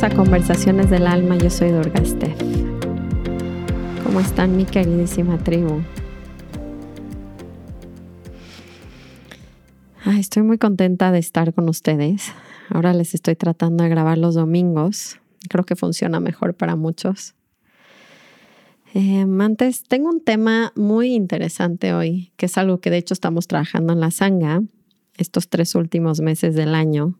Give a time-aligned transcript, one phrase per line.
[0.00, 2.40] A Conversaciones del Alma, yo soy Durga Steph.
[4.02, 5.82] ¿Cómo están mi queridísima tribu?
[10.18, 12.32] estoy muy contenta de estar con ustedes.
[12.70, 15.20] Ahora les estoy tratando de grabar los domingos.
[15.50, 17.34] Creo que funciona mejor para muchos.
[18.94, 23.46] Em, antes, tengo un tema muy interesante hoy, que es algo que de hecho estamos
[23.46, 24.62] trabajando en la Sanga
[25.18, 27.18] estos tres últimos meses del año,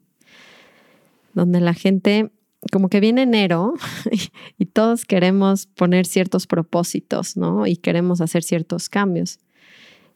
[1.34, 2.32] donde la gente,
[2.70, 3.74] como que viene enero
[4.58, 7.66] y, todos queremos poner ciertos propósitos, ¿no?
[7.66, 9.40] Y queremos hacer ciertos cambios.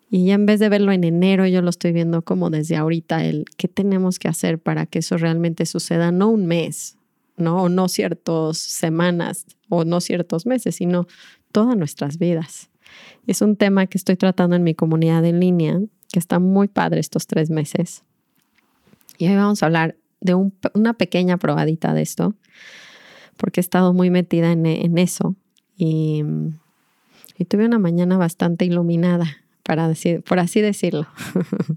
[0.09, 3.25] Y ya en vez de verlo en enero, yo lo estoy viendo como desde ahorita,
[3.25, 6.97] el qué tenemos que hacer para que eso realmente suceda, no un mes,
[7.37, 7.65] ¿no?
[7.65, 11.09] O no ciertas semanas o no ciertos meses, sino
[11.51, 12.71] todas nuestras vidas.
[13.27, 15.81] Es un tema que estoy tratando en mi comunidad en línea,
[16.13, 18.05] que está muy padre estos tres meses.
[19.19, 20.35] Y hoy vamos a hablar de
[20.75, 22.35] una pequeña probadita de esto,
[23.37, 25.37] porque he estado muy metida en, eso.
[25.77, 26.23] Y,
[27.39, 29.27] y tuve una mañana bastante iluminada
[29.63, 31.07] para decir, por así decirlo.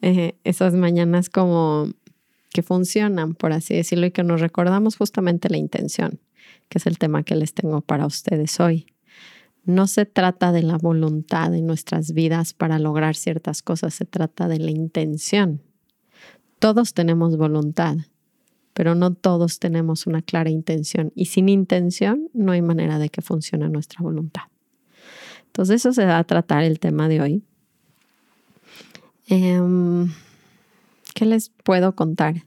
[0.00, 1.88] Eh, esas mañanas como
[2.50, 6.20] que funcionan, por así decirlo, y que nos recordamos justamente la intención,
[6.68, 8.86] que es el tema que les tengo para ustedes hoy.
[9.64, 14.46] No se trata de la voluntad en nuestras vidas para lograr ciertas cosas, se trata
[14.46, 15.62] de la intención.
[16.58, 17.96] Todos tenemos voluntad,
[18.74, 23.22] pero no todos tenemos una clara intención y sin intención no hay manera de que
[23.22, 24.42] funcione nuestra voluntad.
[25.46, 27.42] Entonces, eso se va a tratar el tema de hoy.
[29.26, 30.12] Em,
[31.14, 32.44] ¿Qué les puedo contar?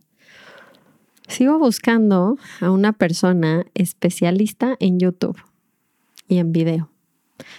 [1.28, 5.38] Sigo buscando a una persona especialista en YouTube
[6.28, 6.90] y en video.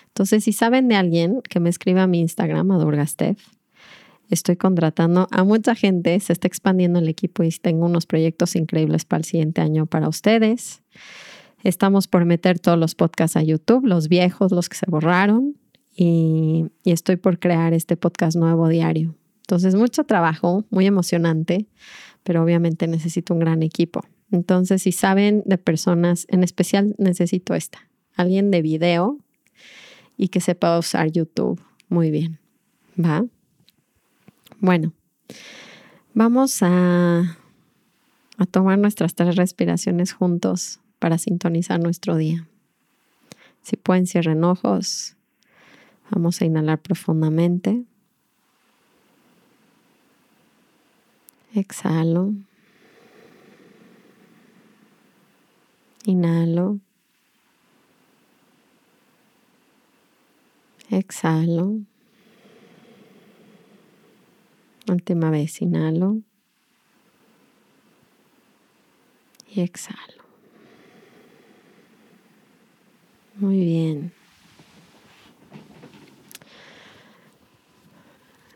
[0.08, 3.39] Entonces, si saben de alguien que me escriba a mi Instagram, a Durgastef,
[4.33, 9.05] estoy contratando a mucha gente, se está expandiendo el equipo y tengo unos proyectos increíbles
[9.05, 10.83] para el siguiente año para ustedes.
[11.63, 15.57] Estamos por meter todos los podcasts a YouTube, los viejos, los que se borraron,
[15.95, 19.15] y, estoy por crear este podcast nuevo diario.
[19.43, 21.67] Entonces, mucho trabajo, muy emocionante,
[22.23, 24.03] pero obviamente necesito un gran equipo.
[24.31, 29.19] Entonces, si saben de personas, en especial necesito esta, alguien de video
[30.17, 32.39] y que sepa usar YouTube muy bien.
[32.99, 33.27] ¿Va?
[34.62, 34.92] Bueno,
[36.14, 37.36] vamos a,
[38.39, 42.46] a tomar nuestras tres respiraciones juntos para sintonizar nuestro día.
[43.62, 45.17] Si pueden, cierren ojos.
[46.12, 47.83] Vamos a inhalar profundamente.
[51.56, 52.33] Exhalo.
[56.05, 56.78] Inhalo.
[60.89, 61.80] Exhalo.
[64.89, 66.20] Última vez, inhalo.
[69.48, 70.23] Y exhalo.
[73.37, 74.13] Muy bien.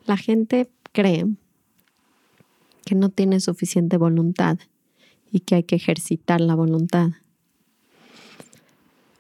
[0.05, 1.27] La gente cree
[2.85, 4.59] que no tiene suficiente voluntad
[5.31, 7.11] y que hay que ejercitar la voluntad.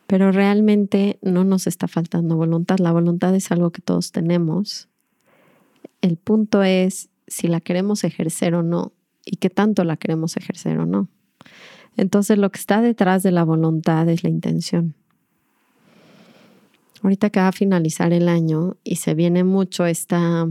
[0.06, 2.78] Pero realmente no nos está faltando voluntad.
[2.78, 4.88] La voluntad es algo que todos tenemos.
[6.00, 8.92] El punto es si la queremos ejercer o no
[9.24, 11.08] y qué tanto la queremos ejercer o no.
[11.96, 14.94] Entonces lo que está detrás de la voluntad es la intención.
[17.02, 20.48] Ahorita que va a finalizar el año y se viene mucho esta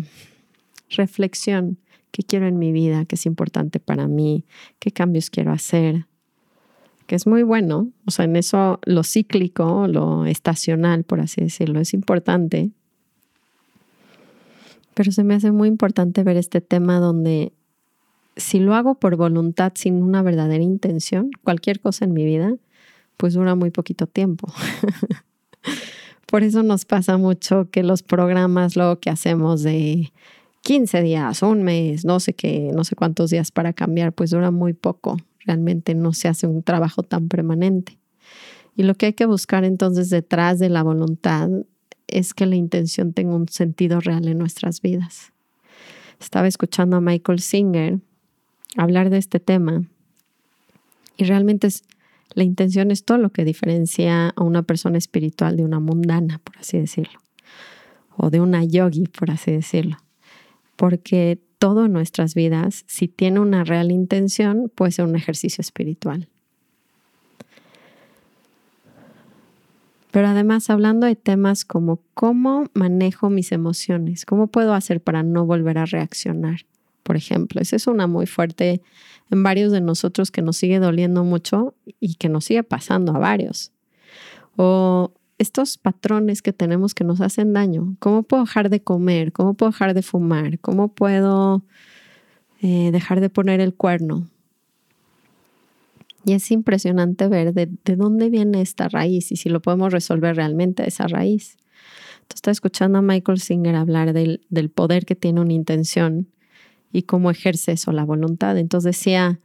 [0.90, 1.80] reflexión,
[2.12, 4.46] qué quiero en mi vida, qué es importante para mí,
[4.80, 6.06] qué cambios quiero hacer,
[7.08, 11.80] que es muy bueno, o sea, en eso lo cíclico, lo estacional, por así decirlo,
[11.80, 12.72] es importante.
[14.96, 17.54] Pero se me hace muy importante ver este tema donde
[18.38, 22.56] si lo hago por voluntad, sin una verdadera intención, cualquier cosa en mi vida,
[23.18, 24.52] pues dura muy poquito tiempo.
[26.26, 30.12] Por eso nos pasa mucho que los programas luego que hacemos de
[30.62, 34.50] 15 días, un mes, no sé qué, no sé cuántos días para cambiar, pues dura
[34.50, 35.18] muy poco.
[35.46, 38.00] Realmente no se hace un trabajo tan permanente.
[38.76, 41.50] Y lo que hay que buscar entonces detrás de la voluntad
[42.08, 45.32] es que la intención tenga un sentido real en nuestras vidas.
[46.20, 48.00] Estaba escuchando a Michael Singer
[48.78, 49.84] hablar de este tema
[51.18, 51.84] y realmente es
[52.36, 56.58] la intención es todo lo que diferencia a una persona espiritual de una mundana, por
[56.58, 57.20] así decirlo,
[58.18, 59.98] o de una yogi, por así decirlo.
[60.76, 66.28] Porque todo en nuestras vidas, si tiene una real intención, puede ser un ejercicio espiritual.
[70.16, 75.46] Pero además hablando de temas como cómo manejo mis emociones, cómo puedo hacer para no
[75.46, 76.62] volver a reaccionar
[77.04, 77.60] por ejemplo.
[77.60, 78.82] Esa es una muy fuerte
[79.30, 83.20] en varios de nosotros que nos sigue doliendo mucho y que nos sigue pasando a
[83.20, 83.74] varios.
[84.56, 87.98] O estos patrones que tenemos que nos hacen daño.
[88.00, 89.34] ¿Cómo puedo dejar de comer?
[89.34, 90.60] ¿Cómo puedo dejar de fumar?
[90.60, 91.62] ¿Cómo puedo
[92.62, 94.30] eh, dejar de poner el cuerno?
[96.26, 100.88] Y es impresionante ver de, dónde viene esta raíz y si lo podemos resolver realmente
[100.88, 101.58] esa raíz.
[102.16, 104.40] Entonces, está escuchando a Michael Singer hablar del,
[104.74, 106.28] poder que tiene una intención
[106.92, 108.58] y cómo ejerce eso la voluntad.
[108.58, 109.40] Entonces decía,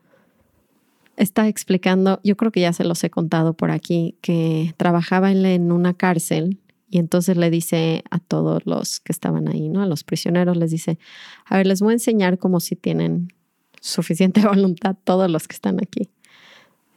[1.17, 5.71] está explicando, yo creo que ya se los he contado por aquí, que trabajaba en
[5.71, 6.59] una cárcel
[6.91, 9.81] y entonces le dice a todos los que estaban ahí, ¿no?
[9.81, 10.99] A los prisioneros les dice,
[11.44, 13.32] a ver, les voy a enseñar como si tienen
[13.81, 16.09] suficiente voluntad todos los que están aquí.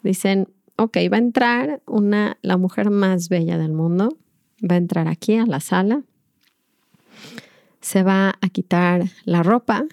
[0.03, 4.17] Dicen, ok, va a entrar una, la mujer más bella del mundo,
[4.61, 6.03] va a entrar aquí a la sala,
[7.81, 9.85] se va a quitar la ropa,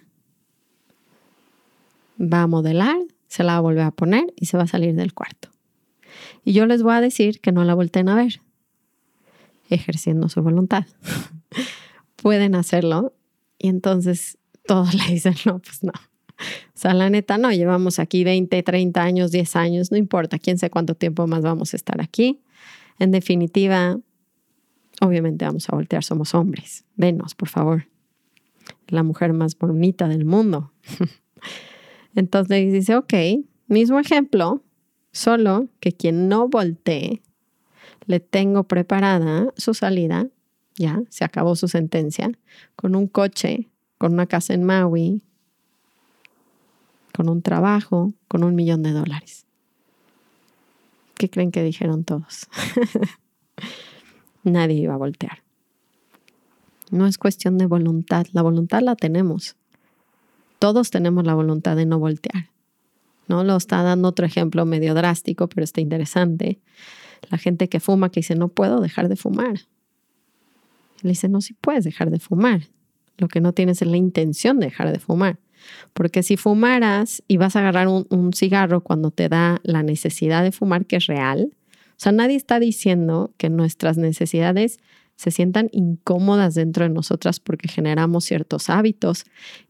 [2.20, 2.96] va a modelar,
[3.28, 5.48] se la va a volver a poner y se va a salir del cuarto.
[6.44, 8.40] Y yo les voy a decir que no la volteen a ver,
[9.68, 10.86] ejerciendo su voluntad.
[12.16, 13.14] Pueden hacerlo
[13.58, 15.92] y entonces todos le dicen, no, pues no.
[16.74, 20.58] O sea, la neta, no, llevamos aquí 20, 30 años, 10 años, no importa, quién
[20.58, 22.40] sé cuánto tiempo más vamos a estar aquí.
[22.98, 23.98] En definitiva,
[25.00, 26.84] obviamente vamos a voltear, somos hombres.
[26.96, 27.86] Venos, por favor.
[28.88, 30.72] La mujer más bonita del mundo.
[32.14, 33.14] Entonces dice, ok,
[33.68, 34.62] mismo ejemplo,
[35.12, 37.22] solo que quien no voltee,
[38.06, 40.28] le tengo preparada su salida,
[40.76, 42.30] ya, se acabó su sentencia,
[42.74, 45.22] con un coche, con una casa en Maui,
[47.20, 49.44] con un trabajo, con un millón de dólares.
[51.18, 52.48] ¿Qué creen que dijeron todos?
[54.42, 55.42] Nadie iba a voltear.
[56.90, 59.54] No es cuestión de voluntad, la voluntad la tenemos.
[60.58, 62.48] Todos tenemos la voluntad de no voltear.
[63.28, 63.44] ¿no?
[63.44, 66.58] Lo está dando otro ejemplo medio drástico, pero está interesante.
[67.28, 69.60] La gente que fuma que dice, no puedo dejar de fumar.
[71.02, 72.62] Le dice, no, sí puedes dejar de fumar.
[73.18, 75.38] Lo que no tienes es la intención de dejar de fumar.
[75.92, 80.52] Porque si fumaras y vas a agarrar un, cigarro cuando te da la necesidad de
[80.52, 84.78] fumar, que es real, o sea, nadie está diciendo que nuestras necesidades
[85.16, 89.24] se sientan incómodas dentro de nosotras porque generamos ciertos hábitos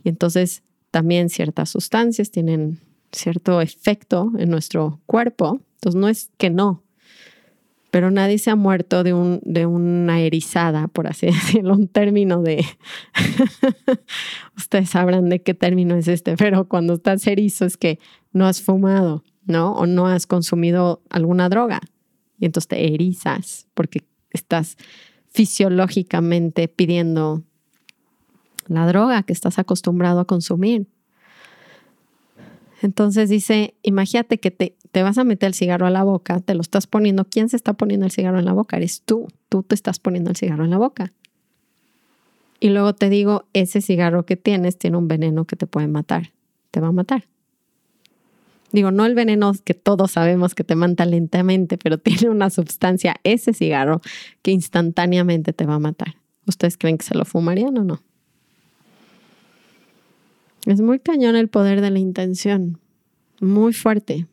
[0.04, 2.78] y entonces también ciertas sustancias tienen
[3.10, 5.60] cierto efecto en nuestro cuerpo.
[5.74, 6.84] Entonces no es que no,
[7.90, 12.42] pero nadie se ha muerto de, un, de una erizada, por así decirlo, un término
[12.42, 12.64] de,
[14.56, 17.98] ustedes sabrán de qué término es este, pero cuando estás erizo es que
[18.32, 19.72] no has fumado, ¿no?
[19.72, 21.80] O no has consumido alguna droga
[22.38, 24.76] y entonces te erizas porque estás
[25.28, 27.44] fisiológicamente pidiendo
[28.66, 30.86] la droga que estás acostumbrado a consumir.
[32.82, 36.54] Entonces dice, imagínate que te, te, vas a meter el cigarro a la boca, te
[36.54, 37.26] lo estás poniendo.
[37.26, 38.76] ¿Quién se está poniendo el cigarro en la boca?
[38.76, 39.28] Eres tú.
[39.48, 41.12] Tú te estás poniendo el cigarro en la boca.
[42.58, 46.32] Y luego te digo, ese cigarro que tienes tiene un veneno que te puede matar.
[46.70, 47.24] Te va a matar.
[48.72, 53.16] Digo, no el veneno que todos sabemos que te mata lentamente, pero tiene una sustancia,
[53.24, 54.00] ese cigarro,
[54.42, 56.16] que instantáneamente te va a matar.
[56.46, 58.02] ¿Ustedes creen que se lo fumarían o no?
[60.66, 62.78] Es muy cañón el poder de la intención,
[63.40, 64.26] muy fuerte.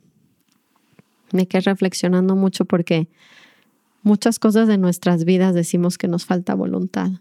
[1.31, 3.07] Me quedé reflexionando mucho porque
[4.03, 7.12] muchas cosas de nuestras vidas decimos que nos falta voluntad.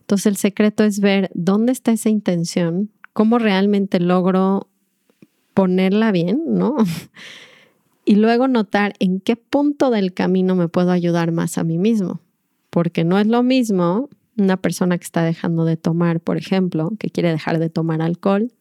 [0.00, 4.68] Entonces el secreto es ver dónde está esa intención, cómo realmente logro
[5.54, 6.76] ponerla bien, ¿no?
[8.04, 12.22] Y luego notar en qué punto del camino me puedo ayudar más a mí mismo,
[12.70, 14.08] porque no es lo mismo
[14.38, 18.52] una persona que está dejando de tomar, por ejemplo, que quiere dejar de tomar alcohol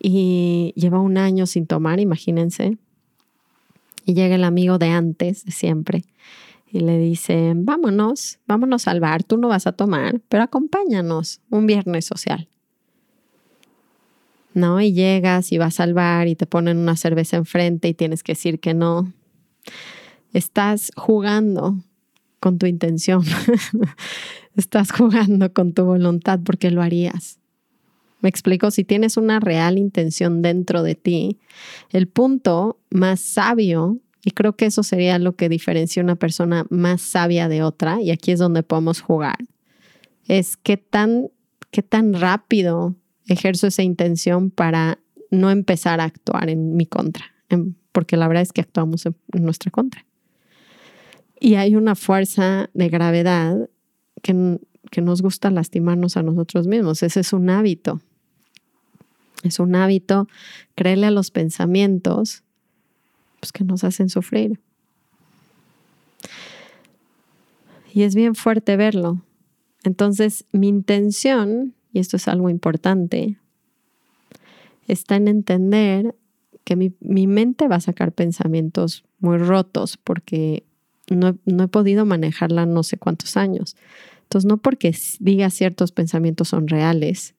[0.00, 2.78] y lleva un año sin tomar, imagínense,
[4.04, 6.04] y llega el amigo de antes, de siempre,
[6.70, 11.66] y le dice, vámonos, vámonos al bar, tú no vas a tomar, pero acompáñanos un
[11.66, 12.48] viernes social.
[14.54, 14.80] ¿No?
[14.80, 18.32] Y llegas y vas al bar y te ponen una cerveza enfrente y tienes que
[18.32, 19.12] decir que no.
[20.32, 21.76] Estás jugando
[22.46, 23.24] con tu intención.
[24.56, 27.40] Estás jugando con tu voluntad porque lo harías.
[28.20, 31.40] Me explico, si tienes una real intención dentro de ti,
[31.90, 37.02] el punto más sabio, y creo que eso sería lo que diferencia una persona más
[37.02, 39.38] sabia de otra, y aquí es donde podemos jugar,
[40.28, 41.30] es qué tan,
[41.72, 42.94] qué tan rápido
[43.26, 45.00] ejerzo esa intención para
[45.32, 47.24] no empezar a actuar en mi contra,
[47.90, 50.06] porque la verdad es que actuamos en nuestra contra.
[51.38, 53.68] Y hay una fuerza de gravedad
[54.22, 54.58] que,
[54.90, 57.02] que nos gusta lastimarnos a nosotros mismos.
[57.02, 58.00] Ese es un hábito.
[59.42, 60.28] Es un hábito
[60.74, 62.42] creerle a los pensamientos
[63.40, 64.58] pues, que nos hacen sufrir.
[67.92, 69.22] Y es bien fuerte verlo.
[69.84, 73.38] Entonces, mi intención, y esto es algo importante,
[74.88, 76.14] está en entender
[76.64, 80.64] que mi, mente va a sacar pensamientos muy rotos porque
[81.14, 83.76] no, no, he podido manejarla no sé cuántos años.
[84.22, 87.34] Entonces, no porque diga ciertos pensamientos son reales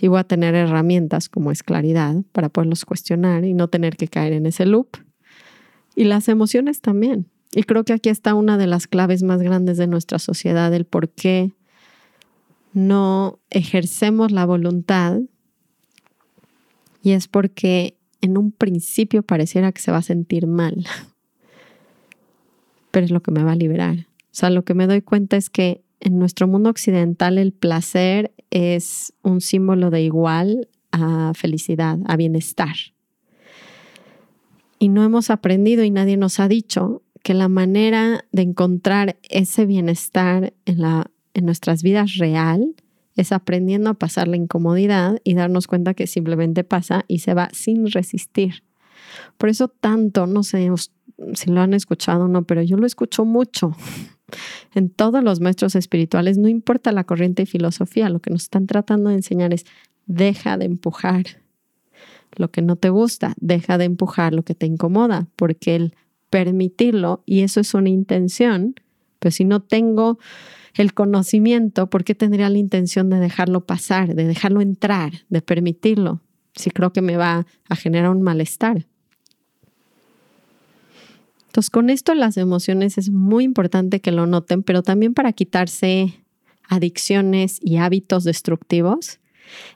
[0.00, 4.08] y voy a tener herramientas como es claridad para poderlos cuestionar y no tener que
[4.08, 4.88] caer en ese loop.
[5.94, 7.26] Y las emociones también.
[7.52, 10.84] Y creo que aquí está una de las claves más grandes de nuestra sociedad, el
[10.84, 11.52] por qué
[12.72, 15.20] no ejercemos la voluntad.
[17.02, 20.86] Y es porque en un principio pareciera que se va a sentir mal,
[22.90, 24.06] pero es lo que me va a liberar.
[24.24, 28.32] O sea, lo que me doy cuenta es que en nuestro mundo occidental el placer
[28.50, 32.74] es un símbolo de igual a felicidad, a bienestar.
[34.78, 39.66] Y no hemos aprendido y nadie nos ha dicho que la manera de encontrar ese
[39.66, 42.74] bienestar en, la, en nuestras vidas real
[43.14, 47.50] es aprendiendo a pasar la incomodidad y darnos cuenta que simplemente pasa y se va
[47.52, 48.62] sin resistir.
[49.38, 50.70] Por eso tanto, no sé
[51.34, 53.74] si lo han escuchado o no, pero yo lo escucho mucho
[54.74, 58.66] en todos los maestros espirituales, no importa la corriente y filosofía, lo que nos están
[58.66, 59.66] tratando de enseñar es
[60.06, 61.24] deja de empujar
[62.36, 65.94] lo que no te gusta, deja de empujar lo que te incomoda, porque el
[66.30, 68.74] permitirlo, y eso es una intención,
[69.18, 70.18] pero si no tengo
[70.74, 76.22] el conocimiento, ¿por qué tendría la intención de dejarlo pasar, de dejarlo entrar, de permitirlo?
[76.54, 78.86] Si creo que me va a generar un malestar.
[81.50, 86.14] Entonces, con esto las emociones es muy importante que lo noten, pero también para quitarse
[86.68, 89.18] adicciones y hábitos destructivos,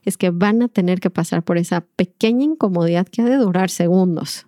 [0.05, 3.71] es que van a tener que pasar por esa pequeña incomodidad que ha de durar
[3.71, 4.47] segundos.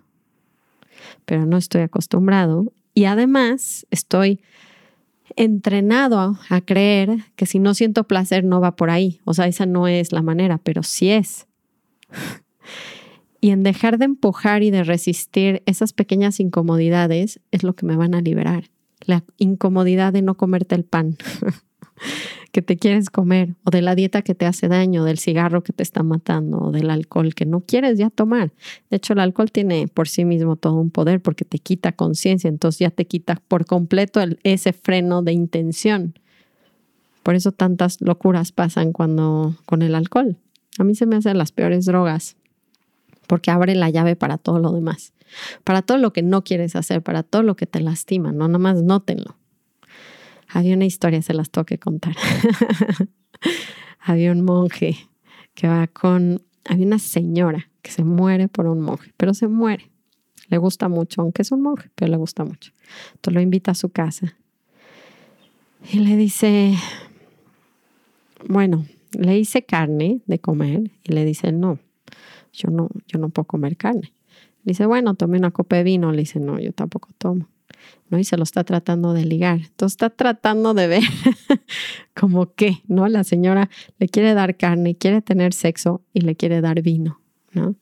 [1.25, 4.39] Pero no estoy acostumbrado y además estoy
[5.35, 9.19] entrenado a creer que si no siento placer no va por ahí.
[9.25, 11.45] O sea, esa no es la manera, pero sí es.
[13.39, 17.95] Y en dejar de empujar y de resistir esas pequeñas incomodidades es lo que me
[17.95, 18.69] van a liberar.
[19.05, 21.17] La incomodidad de no comerte el pan
[22.51, 25.73] que te quieres comer, o de la dieta que te hace daño, del cigarro que
[25.73, 28.51] te está matando, o del alcohol que no quieres ya tomar.
[28.89, 32.47] De hecho, el alcohol tiene por sí mismo todo un poder porque te quita conciencia,
[32.47, 36.17] entonces ya te quita por completo ese freno de intención.
[37.21, 40.37] Por eso tantas locuras pasan cuando con el alcohol.
[40.79, 42.37] A mí se me hacen las peores drogas
[43.27, 45.13] porque abre la llave para todo lo demás,
[45.63, 48.81] para todo lo que no quieres hacer, para todo lo que te lastima, no nomás
[48.81, 49.37] nótenlo.
[50.47, 52.15] Había una historia, se las tengo que contar.
[53.99, 54.97] había un monje
[55.53, 59.91] que va con, había una señora que se muere por un monje, pero se muere.
[60.49, 62.71] Le gusta mucho, aunque es un monje, pero le gusta mucho.
[63.15, 64.37] Entonces lo invita a su casa
[65.91, 66.75] y le dice,
[68.47, 71.79] bueno, le hice carne de comer y le dice, no,
[72.53, 74.13] yo no, yo no puedo comer carne.
[74.63, 76.11] Le dice, bueno, tome una copa de vino.
[76.11, 77.47] Le dice, no, yo tampoco tomo.
[78.09, 78.19] ¿no?
[78.19, 79.59] Y se lo está tratando de ligar.
[79.59, 81.03] Entonces está tratando de ver
[82.15, 83.07] como que, ¿no?
[83.07, 87.75] La señora le quiere dar carne, quiere tener sexo y le quiere dar vino, ¿no?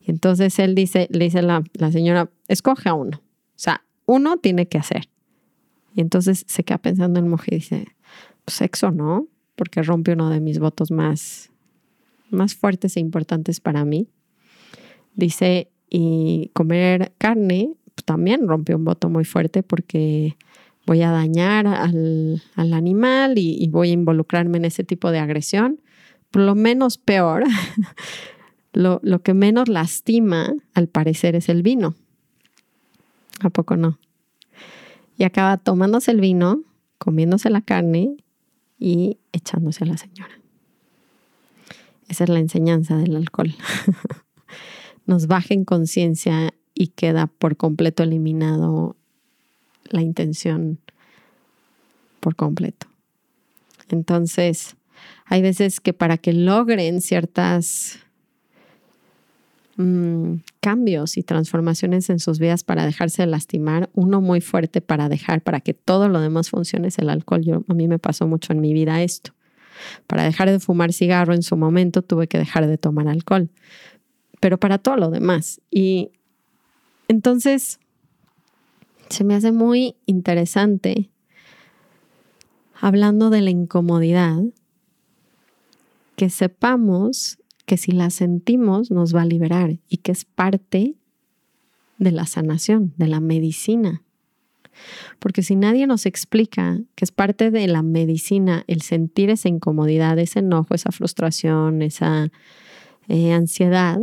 [0.00, 3.18] Y entonces él dice, le dice la, la señora, escoge a uno.
[3.18, 5.08] O sea, uno tiene que hacer.
[5.94, 7.88] Y entonces se queda pensando en mujer y dice,
[8.44, 11.50] pues sexo no, porque rompe uno de mis votos más,
[12.30, 14.08] más fuertes e importantes para mí.
[15.14, 20.36] Dice, y comer carne pues, también rompe un voto muy fuerte porque
[20.86, 25.80] voy a dañar al, animal y, voy a involucrarme en ese tipo de agresión.
[26.30, 27.44] Por lo menos peor,
[28.72, 31.94] lo, lo que menos lastima, al parecer, es el vino.
[33.40, 33.98] ¿A poco no?
[35.16, 36.62] Y acaba tomándose el vino,
[36.98, 38.16] comiéndose la carne
[38.78, 40.37] y echándose a la señora.
[42.08, 43.54] Esa es la enseñanza del alcohol.
[45.06, 48.96] Nos baja en conciencia y queda por completo eliminado
[49.90, 50.78] la intención
[52.20, 52.86] por completo.
[53.88, 54.76] Entonces,
[55.26, 57.98] hay veces que para que logren ciertas
[59.76, 65.08] mm, cambios y transformaciones en sus vidas para dejarse de lastimar, uno muy fuerte para
[65.08, 67.42] dejar, para que todo lo demás funcione es el alcohol.
[67.42, 69.32] Yo, a mí me pasó mucho en mi vida esto.
[70.06, 73.50] Para dejar de fumar cigarro en su momento tuve que dejar de tomar alcohol,
[74.40, 75.60] pero para todo lo demás.
[75.70, 76.10] Y
[77.08, 77.80] entonces,
[79.08, 81.10] se me hace muy interesante
[82.80, 84.40] hablando de la incomodidad,
[86.16, 90.94] que sepamos que si la sentimos nos va a liberar y que es parte
[91.98, 94.02] de la sanación, de la medicina.
[95.18, 100.18] Porque si nadie nos explica que es parte de la medicina el sentir esa incomodidad,
[100.18, 102.30] ese enojo, esa frustración, esa
[103.08, 103.98] eh, ansiedad,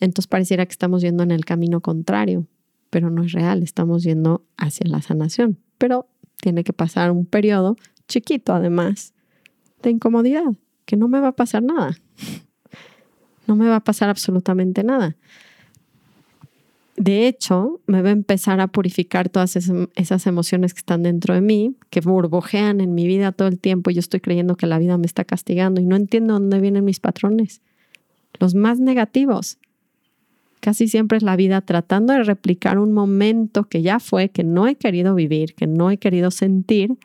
[0.00, 2.46] entonces pareciera que estamos yendo en el camino contrario,
[2.88, 5.58] pero no es real, estamos yendo hacia la sanación.
[5.78, 6.08] Pero
[6.40, 7.76] tiene que pasar un periodo
[8.08, 9.14] chiquito, además,
[9.82, 10.52] de incomodidad,
[10.84, 11.96] que no me va a pasar nada.
[13.46, 15.16] No me va a pasar absolutamente nada.
[17.00, 21.40] De hecho, me va a empezar a purificar todas esas emociones que están dentro de
[21.40, 24.78] mí, que burbujean en mi vida todo el tiempo y yo estoy creyendo que la
[24.78, 27.62] vida me está castigando y no entiendo dónde vienen mis patrones.
[28.38, 29.56] Los más negativos.
[30.60, 34.66] Casi siempre es la vida tratando de replicar un momento que ya fue, que no
[34.66, 36.98] he querido vivir, que no he querido sentir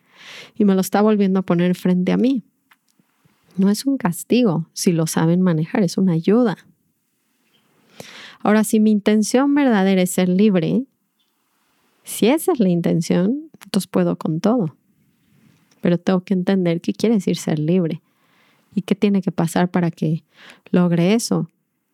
[0.58, 2.44] y me lo está volviendo a poner frente a mí.
[3.56, 6.58] No es un castigo si lo saben manejar, es una ayuda.
[8.46, 10.84] Ahora, si mi intención verdadera es ser libre,
[12.04, 14.76] si esa es la intención, entonces puedo con todo.
[15.82, 18.04] Pero tengo que entender qué quiere decir ser libre
[18.76, 20.24] y qué tiene que pasar para que
[20.70, 21.50] logre eso.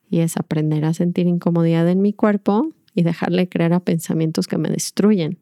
[0.10, 4.58] Y es aprender a sentir incomodidad en mi cuerpo y dejarle creer a pensamientos que
[4.58, 5.38] me destruyen.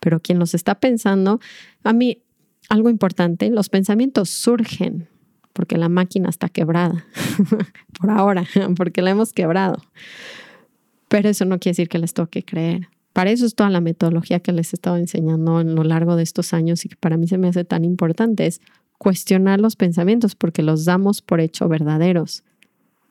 [0.00, 1.38] Pero quien los está pensando,
[1.84, 2.22] a mí,
[2.68, 5.06] algo importante, los pensamientos surgen
[5.54, 7.06] porque la máquina está quebrada,
[7.98, 8.44] por ahora,
[8.76, 9.82] porque la hemos quebrado.
[11.08, 12.88] Pero eso no quiere decir que les toque creer.
[13.14, 16.24] Para eso es toda la metodología que les he estado enseñando en lo largo de
[16.24, 18.60] estos años y que para mí se me hace tan importante, es
[18.98, 22.42] cuestionar los pensamientos porque los damos por hecho verdaderos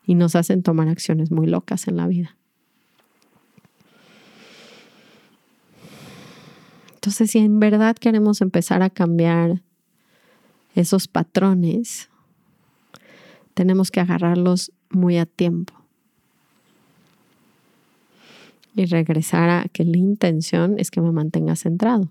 [0.06, 2.36] y nos hacen tomar acciones muy locas en la vida.
[6.94, 9.62] Entonces, si en verdad queremos empezar a cambiar
[10.74, 12.10] esos patrones,
[13.54, 15.74] tenemos que agarrarlos muy a tiempo.
[18.76, 22.10] Y regresar a que la intención es que me mantenga centrado.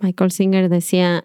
[0.00, 1.24] Michael Singer decía,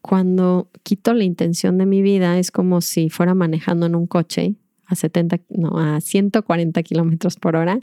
[0.00, 4.54] cuando quito la intención de mi vida es como si fuera manejando en un coche
[4.86, 7.80] a 70, no, a 140 kilómetros por hora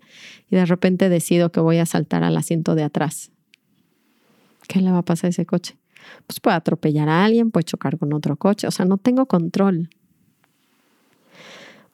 [0.49, 3.31] y de repente decido que voy a saltar al asiento de atrás.
[4.67, 5.77] ¿Qué le va a pasar a ese coche?
[6.27, 9.89] Pues puede atropellar a alguien, puede chocar con otro coche, o sea, no tengo control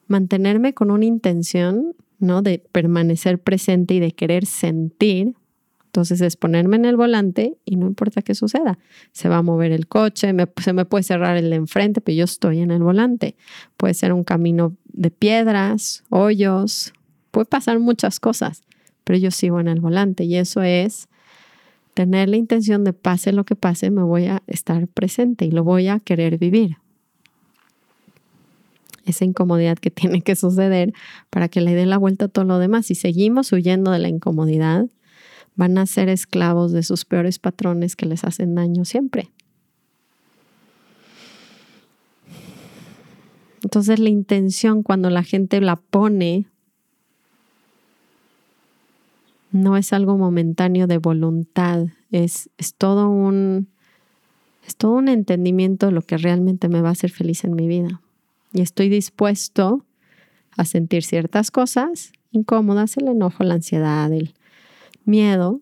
[0.07, 2.41] mantenerme con una intención, ¿no?
[2.41, 5.35] De permanecer presente y de querer sentir.
[5.85, 8.77] Entonces es ponerme en el volante y no importa qué suceda.
[9.11, 12.23] Se va a mover el coche, se me puede cerrar el de enfrente, pero yo
[12.25, 13.35] estoy en el volante.
[13.77, 16.93] Puede ser un camino de piedras, hoyos,
[17.31, 18.61] puede pasar muchas cosas,
[19.03, 21.07] pero yo sigo en el volante y eso es
[21.95, 25.63] tener la intención de pase lo que pase, me voy a estar presente y lo
[25.63, 26.77] voy a querer vivir
[29.07, 30.93] esa incomodidad que tiene que suceder
[31.29, 32.87] para que le dé la vuelta a todo lo demás.
[32.87, 34.87] Si seguimos huyendo de la incomodidad,
[35.55, 39.31] van a ser esclavos de sus peores patrones que les hacen daño siempre.
[43.63, 46.45] Entonces la intención cuando la gente la pone
[49.51, 53.69] no es algo momentáneo de voluntad, es, es, todo un
[54.65, 57.67] es todo un entendimiento de lo que realmente me va a hacer feliz en mi
[57.67, 58.01] vida
[58.53, 59.85] y estoy dispuesto
[60.55, 64.33] a sentir ciertas cosas incómodas, el enojo, la ansiedad, el
[65.05, 65.61] miedo,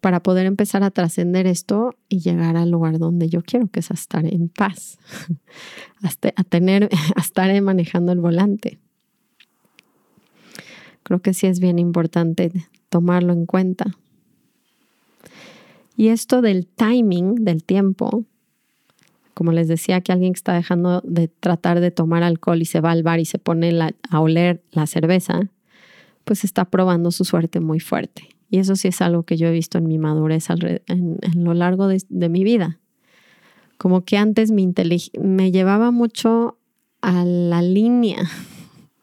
[0.00, 3.90] para poder empezar a trascender esto y llegar al lugar donde yo quiero, que es
[3.90, 4.98] a estar en paz,
[6.36, 8.78] a tener, a estar manejando el volante.
[11.02, 12.52] Creo que sí es bien importante
[12.88, 13.96] tomarlo en cuenta.
[15.96, 18.24] Y esto del timing, del tiempo,
[19.36, 22.80] como les decía, que alguien que está dejando de tratar de tomar alcohol y se
[22.80, 23.70] va al bar y se pone
[24.08, 25.50] a oler la cerveza,
[26.24, 28.30] pues está probando su suerte muy fuerte.
[28.48, 31.86] Y eso sí es algo que yo he visto en mi madurez en, lo largo
[31.86, 32.80] de, mi vida.
[33.76, 34.72] Como que antes me,
[35.20, 36.56] me llevaba mucho
[37.02, 38.26] a la línea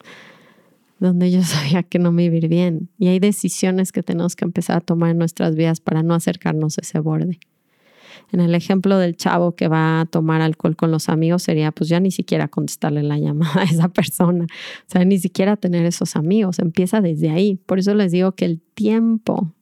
[0.99, 2.89] donde yo sabía que no me bien.
[2.97, 6.79] Y hay decisiones que tenemos que empezar a tomar en nuestras vidas para no acercarnos
[6.79, 7.39] a ese borde.
[8.33, 11.87] En el ejemplo del chavo que va a tomar alcohol con los amigos sería pues
[11.87, 16.15] ya ni siquiera contestarle la llamada a esa persona, o sea, ni siquiera tener esos
[16.15, 17.55] amigos, empieza desde ahí.
[17.55, 19.53] Por eso les digo que el tiempo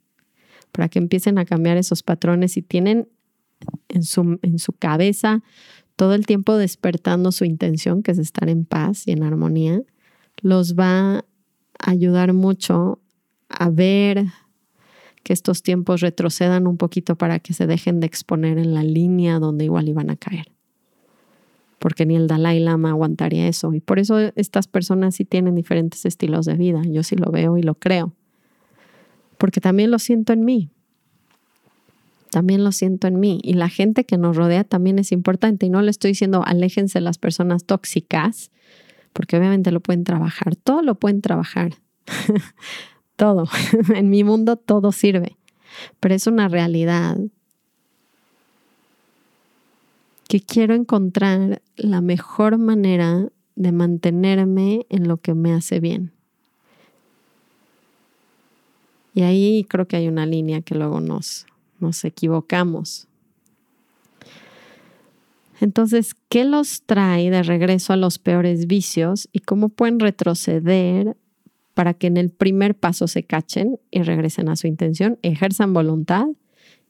[0.72, 3.10] para que empiecen a cambiar esos patrones y tienen
[3.90, 5.44] en su, en su cabeza
[5.98, 9.82] todo el tiempo despertando su intención, que es estar en paz y en armonía,
[10.42, 11.26] los va a
[11.80, 13.02] ayudar mucho
[13.50, 14.28] a ver
[15.24, 19.40] que estos tiempos retrocedan un poquito para que se dejen de exponer en la línea
[19.40, 20.52] donde igual iban a caer.
[21.80, 23.74] Porque ni el Dalai Lama aguantaría eso.
[23.74, 26.82] Y por eso estas personas sí tienen diferentes estilos de vida.
[26.88, 28.14] Yo sí lo veo y lo creo.
[29.38, 30.70] Porque también lo siento en mí.
[32.30, 33.40] También lo siento en mí.
[33.44, 35.66] Y la gente que nos rodea también es importante.
[35.66, 38.52] Y no le estoy diciendo aléjense las personas tóxicas,
[39.12, 40.56] porque obviamente lo pueden trabajar.
[40.56, 41.74] Todo lo pueden trabajar.
[43.22, 43.46] todo.
[43.96, 45.38] en mi mundo todo sirve,
[46.00, 47.20] pero es una realidad
[50.28, 56.12] que quiero encontrar la mejor manera de mantenerme en lo que me hace bien.
[59.14, 61.46] Y ahí creo que hay una línea que luego nos,
[61.80, 63.08] nos equivocamos.
[65.60, 71.16] Entonces, ¿qué los trae de regreso a los peores vicios y cómo pueden retroceder
[71.74, 76.28] para que en el primer paso se cachen y regresen a su intención, ejerzan voluntad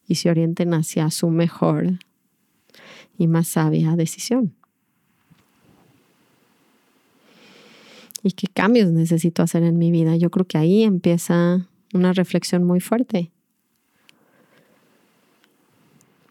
[0.07, 1.99] y se orienten hacia su mejor
[3.17, 4.55] y más sabia decisión.
[8.23, 10.15] ¿Y qué cambios necesito hacer en mi vida?
[10.15, 13.31] Yo creo que ahí empieza una reflexión muy fuerte.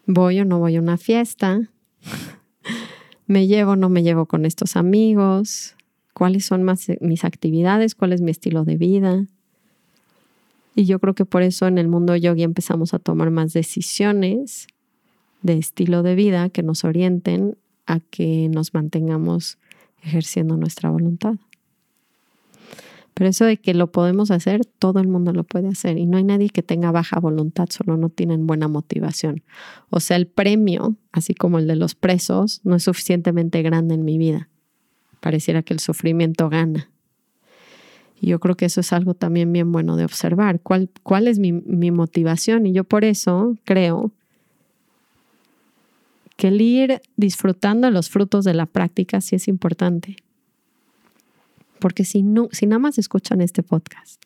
[0.05, 1.69] ¿Voy o no voy a una fiesta?
[3.27, 5.75] ¿Me llevo o no me llevo con estos amigos?
[6.21, 6.63] Cuáles son
[6.99, 9.25] mis actividades, cuál es mi estilo de vida.
[10.75, 14.67] Y yo creo que por eso en el mundo yogi empezamos a tomar más decisiones
[15.41, 17.57] de estilo de vida que nos orienten
[17.87, 19.57] a que nos mantengamos
[20.03, 21.37] ejerciendo nuestra voluntad.
[23.15, 26.17] Pero eso de que lo podemos hacer, todo el mundo lo puede hacer y no
[26.17, 29.41] hay nadie que tenga baja voluntad, solo no tienen buena motivación.
[29.89, 34.05] O sea, el premio, así como el de los presos, no es suficientemente grande en
[34.05, 34.51] mi vida
[35.21, 36.89] pareciera que el sufrimiento gana.
[38.19, 40.59] Y yo creo que eso es algo también bien bueno de observar.
[40.59, 42.65] ¿Cuál, cuál es mi, mi motivación?
[42.65, 44.11] Y yo por eso creo
[46.35, 50.17] que el ir disfrutando los frutos de la práctica sí es importante.
[51.79, 54.21] Porque si, no, si nada más escuchan este podcast,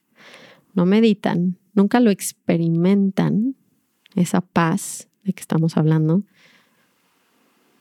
[0.73, 3.55] no meditan, nunca lo experimentan,
[4.15, 6.23] esa paz de que estamos hablando,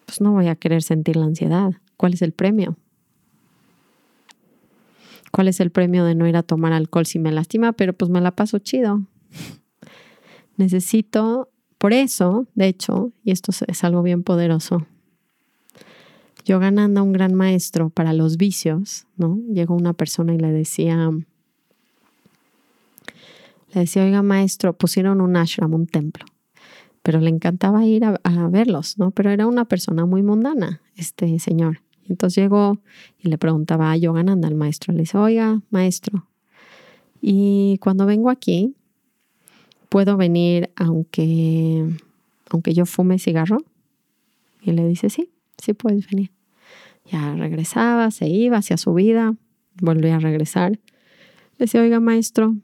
[0.07, 1.73] pues no voy a querer sentir la ansiedad.
[1.97, 2.77] ¿Cuál es el premio?
[5.35, 7.73] ¿Cuál es el premio de no ir a tomar alcohol si me lastima?
[7.73, 9.03] Pero pues me la paso chido.
[10.57, 14.87] Necesito, por eso, de hecho, y esto es algo bien poderoso,
[16.45, 19.41] yo ganando a un gran maestro para los vicios, ¿no?
[19.53, 21.11] Llegó una persona y le decía,
[23.73, 26.27] le decía, oiga maestro, pusieron un ashram, un templo,
[27.03, 29.11] pero le encantaba ir a, a verlos, ¿no?
[29.11, 31.84] Pero era una persona muy mundana, este señor.
[32.09, 32.79] Entonces llegó
[33.19, 36.27] y le preguntaba a Yogananda, al maestro, le dice, oiga, maestro,
[37.27, 38.75] y cuando vengo aquí,
[39.89, 41.89] ¿puedo venir aunque,
[42.51, 43.65] aunque yo fume cigarro?
[44.61, 46.33] Y le dice, sí, sí puedes venir.
[47.11, 49.35] Ya regresaba, se iba hacia su vida,
[49.81, 50.73] volvía a regresar.
[50.73, 50.81] Le
[51.61, 52.55] decía, oiga, maestro,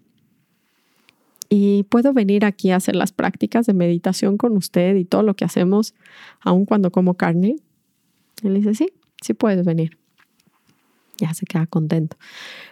[1.48, 5.32] ¿y puedo venir aquí a hacer las prácticas de meditación con usted y todo lo
[5.32, 5.94] que hacemos,
[6.40, 7.56] aun cuando como carne?
[8.42, 9.98] Le dice, sí, sí puedes venir.
[11.18, 12.16] Ya se queda contento.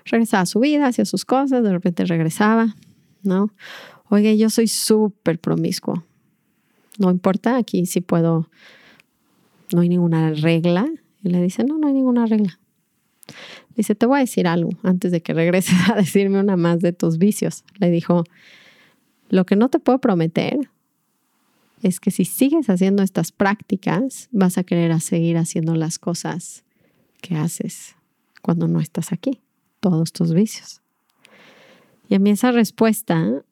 [0.04, 2.74] Regresaba a su vida, hacía sus cosas, de repente regresaba,
[3.22, 3.50] ¿no?
[4.08, 6.04] Oye, yo soy súper promiscuo.
[6.98, 8.48] No importa, aquí sí puedo,
[9.72, 10.88] no hay ninguna regla.
[11.22, 12.58] Y le dice, no, no hay ninguna regla.
[13.76, 16.92] Dice, te voy a decir algo antes de que regreses a decirme una más de
[16.92, 17.64] tus vicios.
[17.78, 18.24] Le dijo,
[19.28, 20.70] lo que no te puedo prometer
[21.83, 26.64] es que si sigues haciendo estas prácticas, vas a querer seguir haciendo las cosas
[27.21, 27.95] que haces
[28.43, 29.41] cuando no estás aquí,
[29.81, 30.81] todos tus vicios.
[32.09, 33.43] Y a mí esa respuesta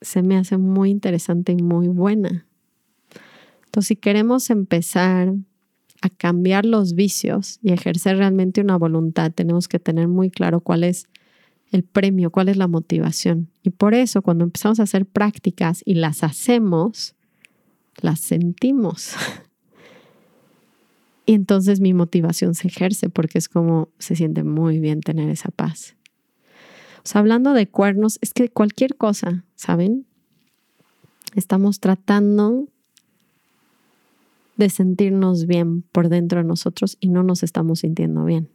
[0.00, 2.46] se me hace muy interesante y muy buena.
[3.64, 5.32] Entonces, si queremos empezar
[6.02, 10.84] a cambiar los vicios y ejercer realmente una voluntad, tenemos que tener muy claro cuál
[10.84, 11.06] es
[11.70, 13.48] el premio, cuál es la motivación.
[13.62, 17.14] Y por eso, cuando empezamos a hacer prácticas y las hacemos,
[18.00, 19.14] las sentimos.
[21.24, 25.50] Y entonces mi motivación se ejerce porque es como se siente muy bien tener esa
[25.50, 25.94] paz.
[27.14, 30.06] Hablando de cuernos, es que cualquier cosa, ¿saben?
[31.34, 32.68] Estamos tratando
[34.56, 38.48] de sentirnos bien por dentro de nosotros y no nos estamos sintiendo bien.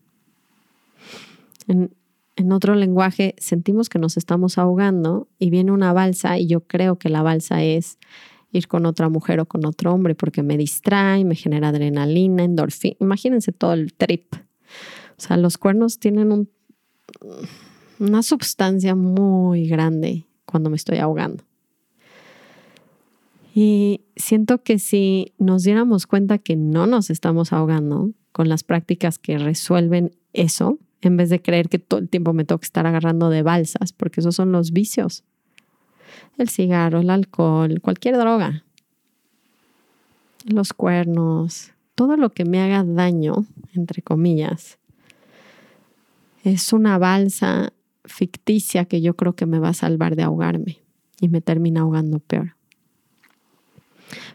[1.67, 1.91] En,
[2.35, 6.97] en otro lenguaje, sentimos que nos estamos ahogando y viene una balsa y yo creo
[6.97, 7.97] que la balsa es
[8.51, 12.95] ir con otra mujer o con otro hombre porque me distrae, me genera adrenalina, endorfina.
[12.99, 14.33] Imagínense todo el trip.
[15.17, 16.49] O sea, los cuernos tienen un,
[17.99, 21.43] una sustancia muy grande cuando me estoy ahogando.
[23.53, 29.17] Y siento que si nos diéramos cuenta que no nos estamos ahogando con las prácticas
[29.17, 32.85] que resuelven eso, en vez de creer que todo el tiempo me tengo que estar
[32.85, 35.23] agarrando de balsas, porque esos son los vicios.
[36.37, 38.63] El cigarro, el alcohol, cualquier droga,
[40.45, 44.77] los cuernos, todo lo que me haga daño, entre comillas,
[46.43, 47.73] es una balsa
[48.05, 50.79] ficticia que yo creo que me va a salvar de ahogarme
[51.19, 52.55] y me termina ahogando peor.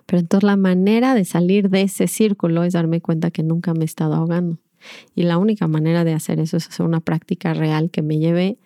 [0.07, 3.83] Pero entonces la manera de salir de ese círculo es darme cuenta que nunca me
[3.83, 4.59] he estado ahogando.
[5.15, 8.59] Y la única manera de hacer eso es hacer una práctica real que me lleve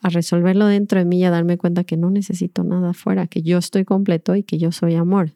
[0.00, 3.42] a resolverlo dentro de mí y a darme cuenta que no necesito nada afuera, que
[3.42, 5.32] yo estoy completo y que yo soy amor.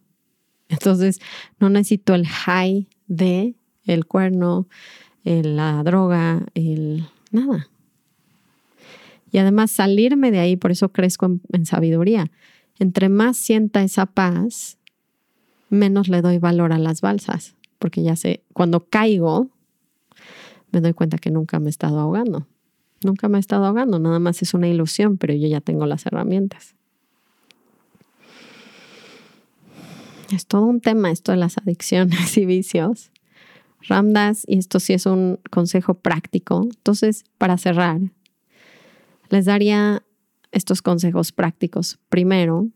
[0.68, 1.20] Entonces
[1.58, 4.68] no necesito el high de el cuerno,
[5.24, 7.68] la droga, el nada.
[9.30, 12.30] Y además salirme de ahí, por eso crezco en sabiduría.
[12.78, 14.78] Entre más sienta esa paz,
[15.70, 19.48] menos le doy valor a las balsas, porque ya sé, cuando caigo,
[20.70, 22.46] me doy cuenta que nunca me he estado ahogando.
[23.04, 26.06] Nunca me he estado ahogando, nada más es una ilusión, pero yo ya tengo las
[26.06, 26.74] herramientas.
[30.32, 33.10] Es todo un tema esto de las adicciones y vicios.
[33.88, 36.62] Ramdas, y esto sí es un consejo práctico.
[36.62, 38.00] Entonces, para cerrar,
[39.28, 40.02] les daría
[40.52, 41.98] estos consejos prácticos.
[42.08, 42.68] Primero,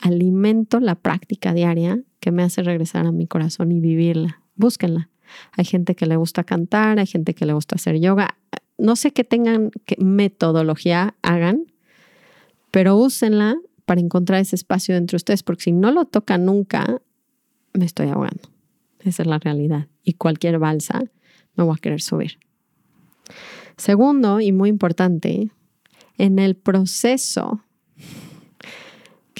[0.00, 4.40] alimento la práctica diaria que me hace regresar a mi corazón y vivirla.
[4.54, 5.10] Búsquenla.
[5.52, 8.36] Hay gente que le gusta cantar, hay gente que le gusta hacer yoga.
[8.78, 11.66] No sé qué tengan, qué metodología hagan,
[12.70, 17.00] pero úsenla para encontrar ese espacio dentro de ustedes, porque si no lo tocan nunca,
[17.74, 18.48] me estoy ahogando.
[19.00, 19.88] Esa es la realidad.
[20.02, 21.02] Y cualquier balsa
[21.54, 22.38] me voy a querer subir.
[23.76, 25.50] Segundo, y muy importante,
[26.18, 27.62] en el proceso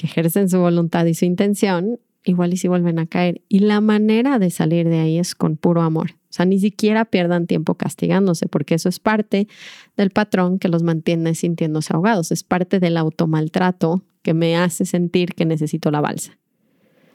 [0.03, 3.41] ejercen su voluntad y su intención, igual y si vuelven a caer.
[3.47, 6.15] Y la manera de salir de ahí es con puro amor.
[6.33, 9.47] O sea, ni siquiera pierdan tiempo castigándose, porque eso es parte
[9.95, 12.31] del patrón que los mantiene sintiéndose ahogados.
[12.31, 16.39] Es parte del automaltrato que me hace sentir que necesito la balsa.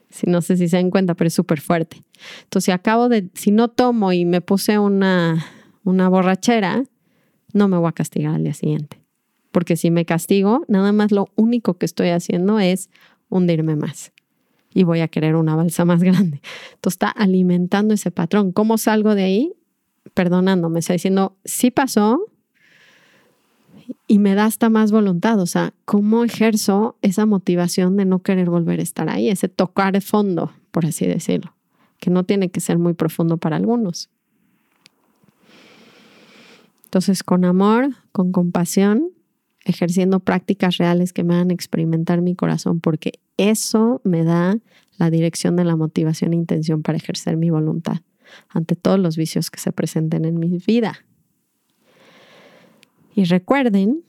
[0.09, 2.01] Si no sé si se dan cuenta, pero es súper fuerte.
[2.45, 5.45] Entonces, si acabo de, si no tomo y me puse una,
[5.83, 6.85] una borrachera,
[7.53, 8.99] no me voy a castigar al día siguiente
[9.51, 12.91] porque si me castigo, nada más lo único que estoy haciendo es
[13.29, 14.13] hundirme más
[14.79, 16.41] y voy a querer una balsa más grande.
[16.75, 18.53] Entonces está alimentando ese patrón.
[18.53, 19.53] ¿Cómo salgo de ahí?
[20.15, 22.21] Perdonándome, está diciendo, sí pasó
[24.07, 25.41] y me da hasta más voluntad.
[25.41, 29.29] O sea, ¿cómo ejerzo esa motivación de no querer volver a estar ahí?
[29.29, 31.55] Ese tocar fondo, por así decirlo,
[31.99, 34.11] que no tiene que ser muy profundo para algunos.
[36.85, 39.09] Entonces, con amor, con compasión,
[39.69, 44.59] ejerciendo prácticas reales que me hagan experimentar mi corazón, porque eso me da
[44.97, 47.99] la dirección de la motivación e intención para ejercer mi voluntad
[48.49, 51.05] ante todos los vicios que se presenten en mi vida.
[53.15, 54.03] Y recuerden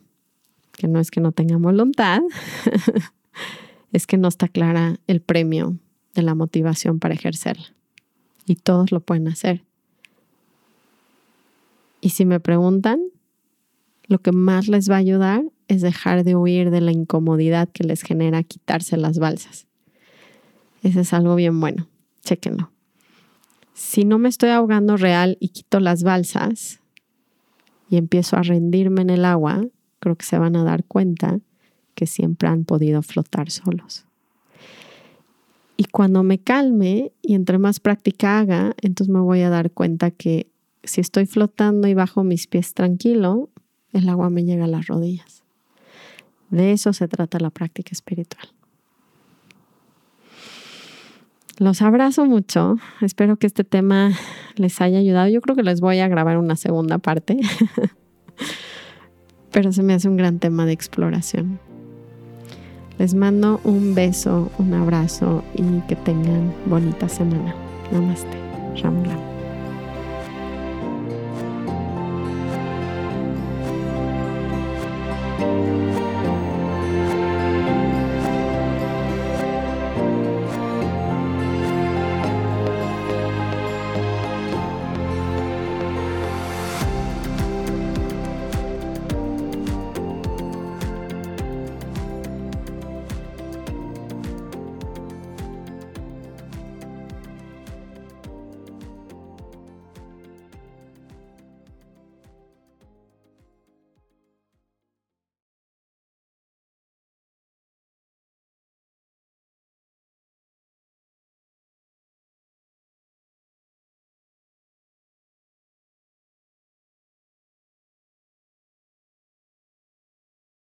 [0.74, 2.22] que no es que no tengan voluntad,
[3.93, 5.78] es que no está clara el premio
[6.15, 7.74] de la motivación para ejercerla.
[8.45, 9.63] Y todos lo pueden hacer.
[12.02, 13.02] Y si me preguntan,
[14.10, 17.84] lo que más les va a ayudar es dejar de huir de la incomodidad que
[17.84, 19.67] les genera quitarse las balsas.
[20.82, 21.88] Ese es algo bien bueno.
[22.24, 22.72] Chéquenlo.
[23.74, 26.82] Si no me estoy ahogando real y quito las balsas
[27.89, 29.63] y empiezo a rendirme en el agua,
[30.00, 31.39] creo que se van a dar cuenta
[31.93, 34.06] que siempre han podido flotar solos.
[35.78, 40.10] Y cuando me calme y entre más práctica haga, entonces me voy a dar cuenta
[40.10, 40.50] que
[40.84, 43.50] si estoy flotando y bajo mis pies tranquilo,
[43.93, 45.43] el agua me llega a las rodillas.
[46.49, 48.47] De eso se trata la práctica espiritual.
[51.58, 52.78] Los abrazo mucho.
[53.02, 54.12] Espero que este tema
[54.56, 55.28] les haya ayudado.
[55.28, 57.38] Yo creo que les voy a grabar una segunda parte.
[59.52, 61.60] Pero se me hace un gran tema de exploración.
[62.97, 67.54] Les mando un beso, un abrazo y que tengan bonita semana.
[67.91, 68.49] Namaste.
[68.82, 69.38] You